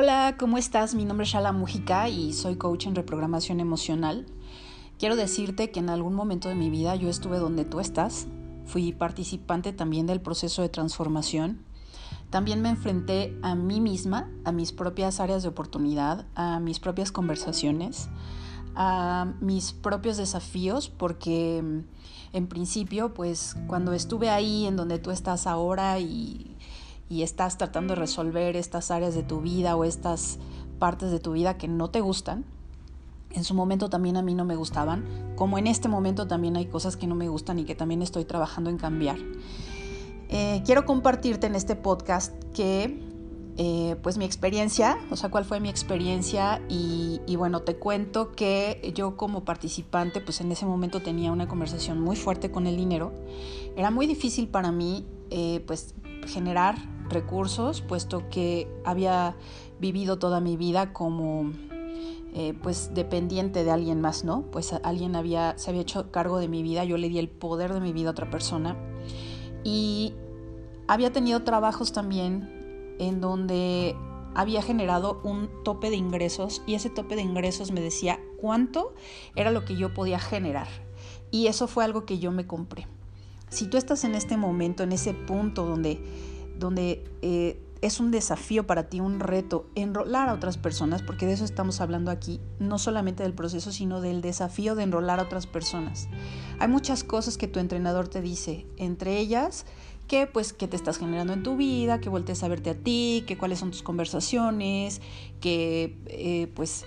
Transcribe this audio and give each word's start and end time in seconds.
Hola, 0.00 0.36
¿cómo 0.38 0.58
estás? 0.58 0.94
Mi 0.94 1.04
nombre 1.04 1.24
es 1.24 1.32
Shala 1.32 1.50
Mujica 1.50 2.08
y 2.08 2.32
soy 2.32 2.54
coach 2.54 2.86
en 2.86 2.94
reprogramación 2.94 3.58
emocional. 3.58 4.26
Quiero 4.96 5.16
decirte 5.16 5.72
que 5.72 5.80
en 5.80 5.90
algún 5.90 6.14
momento 6.14 6.48
de 6.48 6.54
mi 6.54 6.70
vida 6.70 6.94
yo 6.94 7.08
estuve 7.08 7.38
donde 7.38 7.64
tú 7.64 7.80
estás. 7.80 8.28
Fui 8.64 8.92
participante 8.92 9.72
también 9.72 10.06
del 10.06 10.20
proceso 10.20 10.62
de 10.62 10.68
transformación. 10.68 11.64
También 12.30 12.62
me 12.62 12.68
enfrenté 12.68 13.36
a 13.42 13.56
mí 13.56 13.80
misma, 13.80 14.30
a 14.44 14.52
mis 14.52 14.70
propias 14.70 15.18
áreas 15.18 15.42
de 15.42 15.48
oportunidad, 15.48 16.26
a 16.36 16.60
mis 16.60 16.78
propias 16.78 17.10
conversaciones, 17.10 18.08
a 18.76 19.32
mis 19.40 19.72
propios 19.72 20.16
desafíos, 20.16 20.90
porque 20.90 21.82
en 22.32 22.46
principio, 22.46 23.14
pues 23.14 23.56
cuando 23.66 23.92
estuve 23.92 24.30
ahí 24.30 24.64
en 24.66 24.76
donde 24.76 25.00
tú 25.00 25.10
estás 25.10 25.48
ahora 25.48 25.98
y 25.98 26.56
y 27.08 27.22
estás 27.22 27.58
tratando 27.58 27.94
de 27.94 28.00
resolver 28.00 28.56
estas 28.56 28.90
áreas 28.90 29.14
de 29.14 29.22
tu 29.22 29.40
vida 29.40 29.76
o 29.76 29.84
estas 29.84 30.38
partes 30.78 31.10
de 31.10 31.18
tu 31.18 31.32
vida 31.32 31.56
que 31.56 31.68
no 31.68 31.90
te 31.90 32.00
gustan, 32.00 32.44
en 33.30 33.44
su 33.44 33.54
momento 33.54 33.90
también 33.90 34.16
a 34.16 34.22
mí 34.22 34.34
no 34.34 34.44
me 34.44 34.56
gustaban, 34.56 35.04
como 35.36 35.58
en 35.58 35.66
este 35.66 35.88
momento 35.88 36.26
también 36.26 36.56
hay 36.56 36.66
cosas 36.66 36.96
que 36.96 37.06
no 37.06 37.14
me 37.14 37.28
gustan 37.28 37.58
y 37.58 37.64
que 37.64 37.74
también 37.74 38.02
estoy 38.02 38.24
trabajando 38.24 38.70
en 38.70 38.78
cambiar. 38.78 39.18
Eh, 40.30 40.62
quiero 40.64 40.84
compartirte 40.84 41.46
en 41.46 41.54
este 41.54 41.74
podcast 41.74 42.34
que 42.52 43.02
eh, 43.60 43.96
pues 44.02 44.18
mi 44.18 44.24
experiencia, 44.24 44.98
o 45.10 45.16
sea, 45.16 45.30
cuál 45.30 45.44
fue 45.44 45.58
mi 45.58 45.68
experiencia 45.68 46.62
y, 46.68 47.20
y, 47.26 47.34
bueno, 47.34 47.62
te 47.62 47.74
cuento 47.74 48.30
que 48.30 48.92
yo 48.94 49.16
como 49.16 49.44
participante, 49.44 50.20
pues 50.20 50.40
en 50.40 50.52
ese 50.52 50.64
momento 50.64 51.02
tenía 51.02 51.32
una 51.32 51.48
conversación 51.48 52.00
muy 52.00 52.14
fuerte 52.14 52.52
con 52.52 52.68
el 52.68 52.76
dinero. 52.76 53.12
Era 53.76 53.90
muy 53.90 54.06
difícil 54.06 54.46
para 54.46 54.70
mí, 54.70 55.06
eh, 55.30 55.64
pues, 55.66 55.96
generar 56.28 56.76
recursos, 57.10 57.80
puesto 57.80 58.28
que 58.28 58.68
había 58.84 59.36
vivido 59.80 60.18
toda 60.18 60.40
mi 60.40 60.56
vida 60.56 60.92
como 60.92 61.52
eh, 62.34 62.54
pues 62.62 62.92
dependiente 62.94 63.64
de 63.64 63.70
alguien 63.70 64.00
más, 64.00 64.24
¿no? 64.24 64.42
Pues 64.50 64.72
alguien 64.82 65.16
había, 65.16 65.56
se 65.56 65.70
había 65.70 65.82
hecho 65.82 66.10
cargo 66.10 66.38
de 66.38 66.48
mi 66.48 66.62
vida, 66.62 66.84
yo 66.84 66.96
le 66.98 67.08
di 67.08 67.18
el 67.18 67.28
poder 67.28 67.72
de 67.72 67.80
mi 67.80 67.92
vida 67.92 68.08
a 68.08 68.12
otra 68.12 68.30
persona 68.30 68.76
y 69.64 70.14
había 70.86 71.12
tenido 71.12 71.42
trabajos 71.42 71.92
también 71.92 72.96
en 72.98 73.20
donde 73.20 73.96
había 74.34 74.62
generado 74.62 75.20
un 75.24 75.48
tope 75.64 75.90
de 75.90 75.96
ingresos 75.96 76.62
y 76.66 76.74
ese 76.74 76.90
tope 76.90 77.16
de 77.16 77.22
ingresos 77.22 77.72
me 77.72 77.80
decía 77.80 78.20
cuánto 78.40 78.94
era 79.34 79.50
lo 79.50 79.64
que 79.64 79.76
yo 79.76 79.94
podía 79.94 80.18
generar 80.18 80.68
y 81.30 81.46
eso 81.46 81.66
fue 81.66 81.84
algo 81.84 82.04
que 82.04 82.18
yo 82.18 82.30
me 82.30 82.46
compré. 82.46 82.86
Si 83.48 83.66
tú 83.66 83.78
estás 83.78 84.04
en 84.04 84.14
este 84.14 84.36
momento, 84.36 84.82
en 84.82 84.92
ese 84.92 85.14
punto 85.14 85.64
donde 85.64 86.00
donde 86.58 87.04
eh, 87.22 87.60
es 87.80 88.00
un 88.00 88.10
desafío 88.10 88.66
para 88.66 88.88
ti, 88.88 89.00
un 89.00 89.20
reto, 89.20 89.66
enrolar 89.74 90.28
a 90.28 90.34
otras 90.34 90.58
personas, 90.58 91.02
porque 91.02 91.26
de 91.26 91.34
eso 91.34 91.44
estamos 91.44 91.80
hablando 91.80 92.10
aquí, 92.10 92.40
no 92.58 92.78
solamente 92.78 93.22
del 93.22 93.34
proceso, 93.34 93.72
sino 93.72 94.00
del 94.00 94.20
desafío 94.20 94.74
de 94.74 94.82
enrolar 94.82 95.20
a 95.20 95.24
otras 95.24 95.46
personas. 95.46 96.08
Hay 96.58 96.68
muchas 96.68 97.04
cosas 97.04 97.38
que 97.38 97.46
tu 97.46 97.60
entrenador 97.60 98.08
te 98.08 98.20
dice, 98.20 98.66
entre 98.76 99.18
ellas 99.18 99.64
que 100.08 100.26
pues 100.26 100.54
que 100.54 100.66
te 100.66 100.74
estás 100.74 100.96
generando 100.98 101.34
en 101.34 101.42
tu 101.42 101.56
vida, 101.56 102.00
que 102.00 102.08
voltees 102.08 102.42
a 102.42 102.48
verte 102.48 102.70
a 102.70 102.74
ti, 102.74 103.24
que 103.26 103.36
cuáles 103.36 103.58
son 103.58 103.70
tus 103.70 103.82
conversaciones, 103.82 105.02
que 105.40 105.98
eh, 106.06 106.50
pues 106.54 106.86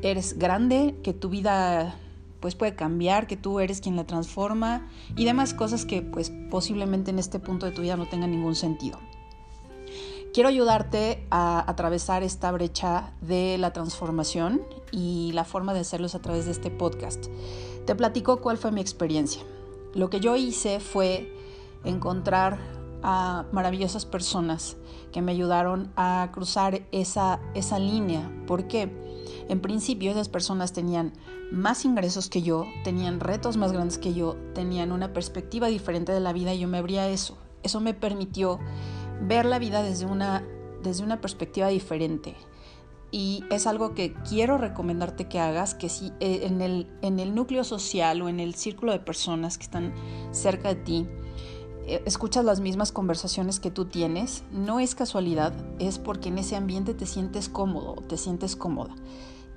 eres 0.00 0.38
grande, 0.38 0.96
que 1.02 1.12
tu 1.12 1.28
vida 1.28 1.94
pues 2.42 2.56
puede 2.56 2.74
cambiar, 2.74 3.26
que 3.26 3.38
tú 3.38 3.60
eres 3.60 3.80
quien 3.80 3.96
la 3.96 4.04
transforma 4.04 4.86
y 5.16 5.24
demás 5.24 5.54
cosas 5.54 5.86
que 5.86 6.02
pues 6.02 6.30
posiblemente 6.50 7.10
en 7.10 7.18
este 7.18 7.38
punto 7.38 7.64
de 7.64 7.72
tu 7.72 7.80
vida 7.80 7.96
no 7.96 8.06
tengan 8.06 8.32
ningún 8.32 8.56
sentido. 8.56 8.98
Quiero 10.34 10.48
ayudarte 10.48 11.26
a 11.30 11.70
atravesar 11.70 12.22
esta 12.22 12.50
brecha 12.52 13.12
de 13.20 13.58
la 13.58 13.72
transformación 13.72 14.62
y 14.90 15.30
la 15.32 15.44
forma 15.44 15.72
de 15.72 15.80
hacerlo 15.80 16.06
es 16.06 16.14
a 16.14 16.20
través 16.20 16.46
de 16.46 16.52
este 16.52 16.70
podcast. 16.70 17.26
Te 17.86 17.94
platico 17.94 18.40
cuál 18.40 18.58
fue 18.58 18.72
mi 18.72 18.80
experiencia. 18.80 19.42
Lo 19.94 20.10
que 20.10 20.20
yo 20.20 20.34
hice 20.36 20.80
fue 20.80 21.32
encontrar 21.84 22.58
a 23.02 23.44
maravillosas 23.52 24.06
personas 24.06 24.76
que 25.12 25.20
me 25.20 25.32
ayudaron 25.32 25.92
a 25.96 26.30
cruzar 26.32 26.82
esa, 26.92 27.40
esa 27.54 27.78
línea. 27.78 28.30
¿Por 28.46 28.66
qué? 28.68 29.11
En 29.48 29.60
principio 29.60 30.10
esas 30.10 30.28
personas 30.28 30.72
tenían 30.72 31.12
más 31.50 31.84
ingresos 31.84 32.28
que 32.28 32.42
yo, 32.42 32.66
tenían 32.84 33.20
retos 33.20 33.56
más 33.56 33.72
grandes 33.72 33.98
que 33.98 34.14
yo, 34.14 34.36
tenían 34.54 34.92
una 34.92 35.12
perspectiva 35.12 35.68
diferente 35.68 36.12
de 36.12 36.20
la 36.20 36.32
vida 36.32 36.54
y 36.54 36.60
yo 36.60 36.68
me 36.68 36.78
abría 36.78 37.08
eso. 37.08 37.38
Eso 37.62 37.80
me 37.80 37.94
permitió 37.94 38.58
ver 39.20 39.46
la 39.46 39.58
vida 39.58 39.82
desde 39.82 40.06
una, 40.06 40.44
desde 40.82 41.04
una 41.04 41.20
perspectiva 41.20 41.68
diferente. 41.68 42.34
Y 43.10 43.44
es 43.50 43.66
algo 43.66 43.94
que 43.94 44.14
quiero 44.26 44.56
recomendarte 44.56 45.28
que 45.28 45.38
hagas, 45.38 45.74
que 45.74 45.90
si 45.90 46.12
eh, 46.20 46.40
en 46.44 46.62
el, 46.62 46.90
en 47.02 47.20
el 47.20 47.34
núcleo 47.34 47.62
social 47.62 48.22
o 48.22 48.28
en 48.30 48.40
el 48.40 48.54
círculo 48.54 48.92
de 48.92 49.00
personas 49.00 49.58
que 49.58 49.64
están 49.64 49.92
cerca 50.30 50.68
de 50.70 50.76
ti, 50.76 51.08
escuchas 51.86 52.44
las 52.44 52.60
mismas 52.60 52.92
conversaciones 52.92 53.60
que 53.60 53.70
tú 53.70 53.86
tienes, 53.86 54.44
no 54.52 54.80
es 54.80 54.94
casualidad, 54.94 55.52
es 55.78 55.98
porque 55.98 56.28
en 56.28 56.38
ese 56.38 56.56
ambiente 56.56 56.94
te 56.94 57.06
sientes 57.06 57.48
cómodo, 57.48 57.94
te 58.08 58.16
sientes 58.16 58.56
cómoda. 58.56 58.94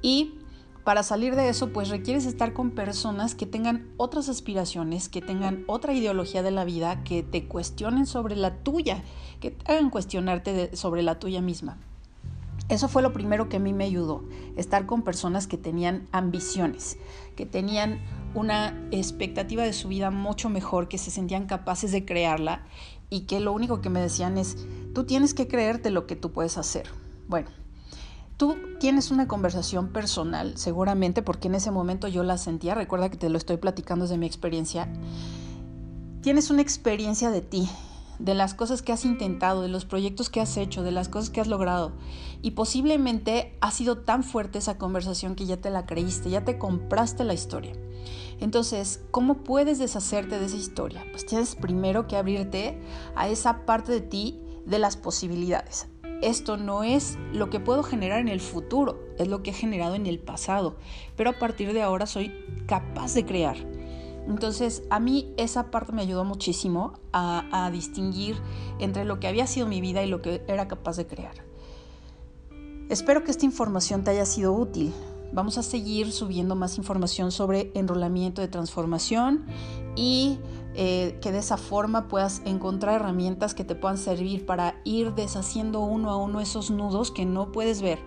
Y 0.01 0.39
para 0.83 1.01
salir 1.01 1.35
de 1.35 1.49
eso, 1.49 1.73
pues 1.73 1.89
requieres 1.89 2.27
estar 2.27 2.53
con 2.53 2.71
personas 2.71 3.33
que 3.33 3.47
tengan 3.47 3.89
otras 3.97 4.29
aspiraciones, 4.29 5.09
que 5.09 5.21
tengan 5.21 5.63
otra 5.67 5.93
ideología 5.93 6.43
de 6.43 6.51
la 6.51 6.63
vida, 6.63 7.03
que 7.03 7.23
te 7.23 7.47
cuestionen 7.47 8.05
sobre 8.05 8.35
la 8.35 8.57
tuya, 8.63 9.03
que 9.39 9.51
te 9.51 9.71
hagan 9.71 9.89
cuestionarte 9.89 10.75
sobre 10.75 11.01
la 11.01 11.17
tuya 11.17 11.41
misma. 11.41 11.79
Eso 12.67 12.87
fue 12.87 13.01
lo 13.01 13.13
primero 13.13 13.47
que 13.47 13.57
a 13.57 13.59
mí 13.59 13.73
me 13.73 13.85
ayudó, 13.85 14.23
estar 14.55 14.85
con 14.85 15.03
personas 15.03 15.45
que 15.45 15.57
tenían 15.57 16.07
ambiciones, 16.11 16.97
que 17.35 17.45
tenían 17.45 17.99
una 18.33 18.75
expectativa 18.91 19.63
de 19.63 19.73
su 19.73 19.87
vida 19.87 20.09
mucho 20.09 20.49
mejor, 20.49 20.87
que 20.87 20.97
se 20.97 21.11
sentían 21.11 21.45
capaces 21.45 21.91
de 21.91 22.05
crearla 22.05 22.65
y 23.09 23.21
que 23.21 23.39
lo 23.39 23.53
único 23.53 23.81
que 23.81 23.89
me 23.89 24.01
decían 24.01 24.37
es, 24.37 24.57
tú 24.93 25.03
tienes 25.03 25.33
que 25.33 25.47
creerte 25.47 25.91
lo 25.91 26.07
que 26.07 26.15
tú 26.15 26.31
puedes 26.31 26.57
hacer. 26.57 26.87
Bueno, 27.27 27.49
Tú 28.37 28.57
tienes 28.81 29.11
una 29.11 29.29
conversación 29.29 29.87
personal, 29.93 30.57
seguramente, 30.57 31.21
porque 31.21 31.47
en 31.47 31.55
ese 31.55 31.71
momento 31.71 32.09
yo 32.09 32.21
la 32.23 32.37
sentía, 32.37 32.75
recuerda 32.75 33.09
que 33.09 33.15
te 33.15 33.29
lo 33.29 33.37
estoy 33.37 33.55
platicando 33.55 34.03
desde 34.03 34.17
mi 34.17 34.25
experiencia. 34.25 34.89
Tienes 36.21 36.49
una 36.49 36.61
experiencia 36.61 37.31
de 37.31 37.39
ti, 37.39 37.69
de 38.19 38.33
las 38.33 38.53
cosas 38.53 38.81
que 38.81 38.91
has 38.91 39.05
intentado, 39.05 39.61
de 39.61 39.67
los 39.67 39.85
proyectos 39.85 40.29
que 40.29 40.41
has 40.41 40.57
hecho, 40.57 40.83
de 40.83 40.91
las 40.91 41.09
cosas 41.09 41.29
que 41.29 41.41
has 41.41 41.47
logrado. 41.47 41.93
Y 42.41 42.51
posiblemente 42.51 43.57
ha 43.61 43.71
sido 43.71 43.99
tan 43.99 44.23
fuerte 44.23 44.59
esa 44.59 44.77
conversación 44.77 45.35
que 45.35 45.45
ya 45.45 45.57
te 45.57 45.69
la 45.69 45.85
creíste, 45.85 46.29
ya 46.29 46.45
te 46.45 46.57
compraste 46.57 47.23
la 47.23 47.33
historia. 47.33 47.73
Entonces, 48.39 49.01
¿cómo 49.11 49.43
puedes 49.43 49.79
deshacerte 49.79 50.39
de 50.39 50.45
esa 50.45 50.57
historia? 50.57 51.05
Pues 51.11 51.25
tienes 51.25 51.55
primero 51.55 52.07
que 52.07 52.17
abrirte 52.17 52.79
a 53.15 53.27
esa 53.29 53.65
parte 53.65 53.91
de 53.91 54.01
ti 54.01 54.41
de 54.65 54.79
las 54.79 54.97
posibilidades, 54.97 55.87
esto 56.21 56.57
no 56.57 56.83
es 56.83 57.17
lo 57.33 57.49
que 57.49 57.59
puedo 57.59 57.83
generar 57.83 58.19
en 58.19 58.29
el 58.29 58.39
futuro, 58.39 58.99
es 59.19 59.27
lo 59.27 59.43
que 59.43 59.51
he 59.51 59.53
generado 59.53 59.95
en 59.95 60.05
el 60.05 60.19
pasado, 60.19 60.75
pero 61.15 61.31
a 61.31 61.39
partir 61.39 61.73
de 61.73 61.81
ahora 61.81 62.05
soy 62.05 62.33
capaz 62.67 63.13
de 63.13 63.25
crear. 63.25 63.57
Entonces 64.27 64.83
a 64.89 64.99
mí 64.99 65.33
esa 65.37 65.71
parte 65.71 65.91
me 65.91 66.01
ayudó 66.01 66.25
muchísimo 66.25 66.93
a, 67.13 67.69
distinguir 67.71 68.37
entre 68.79 69.05
lo 69.05 69.19
que 69.19 69.27
había 69.27 69.47
sido 69.47 69.67
mi 69.67 69.81
vida 69.81 70.03
y 70.03 70.07
lo 70.07 70.21
que 70.21 70.43
era 70.47 70.67
capaz 70.67 70.97
de 70.97 71.07
crear. 71.07 71.35
Espero 72.89 73.23
que 73.23 73.31
esta 73.31 73.45
información 73.45 74.03
te 74.03 74.11
haya 74.11 74.25
sido 74.25 74.53
útil. 74.53 74.93
Vamos 75.33 75.57
a 75.57 75.63
seguir 75.63 76.11
subiendo 76.11 76.55
más 76.55 76.77
información 76.77 77.31
sobre 77.31 77.71
enrolamiento 77.73 78.41
de 78.41 78.47
transformación 78.47 79.45
y 79.95 80.39
eh, 80.75 81.17
que 81.21 81.31
de 81.31 81.39
esa 81.39 81.57
forma 81.57 82.07
puedas 82.07 82.41
encontrar 82.45 82.95
herramientas 82.95 83.53
que 83.53 83.63
te 83.63 83.75
puedan 83.75 83.97
servir 83.97 84.45
para 84.45 84.79
ir 84.83 85.13
deshaciendo 85.15 85.81
uno 85.81 86.09
a 86.09 86.17
uno 86.17 86.41
esos 86.41 86.69
nudos 86.69 87.11
que 87.11 87.25
no 87.25 87.51
puedes 87.51 87.81
ver 87.81 87.99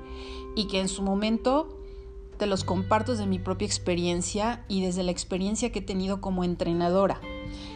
y 0.55 0.67
que 0.69 0.81
en 0.81 0.89
su 0.89 1.03
momento 1.03 1.78
te 2.39 2.47
los 2.47 2.65
comparto 2.65 3.13
desde 3.13 3.27
mi 3.27 3.39
propia 3.39 3.67
experiencia 3.67 4.65
y 4.69 4.83
desde 4.83 5.03
la 5.03 5.11
experiencia 5.11 5.71
que 5.71 5.81
he 5.81 5.83
tenido 5.83 6.21
como 6.21 6.45
entrenadora. 6.45 7.21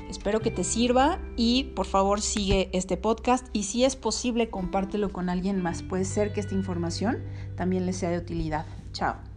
Espero 0.09 0.41
que 0.41 0.51
te 0.51 0.65
sirva 0.65 1.19
y 1.37 1.65
por 1.75 1.87
favor 1.87 2.21
sigue 2.21 2.71
este 2.73 2.97
podcast 2.97 3.47
y 3.53 3.65
si 3.65 3.85
es 3.85 3.97
posible 3.97 4.51
compártelo 4.51 5.11
con 5.11 5.29
alguien 5.29 5.63
más. 5.63 5.83
Puede 5.83 6.05
ser 6.05 6.33
que 6.33 6.41
esta 6.41 6.55
información 6.55 7.23
también 7.57 7.87
le 7.87 7.93
sea 7.93 8.11
de 8.11 8.19
utilidad. 8.19 8.67
Chao. 8.93 9.32